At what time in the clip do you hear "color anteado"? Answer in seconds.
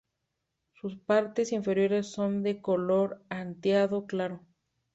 2.59-4.07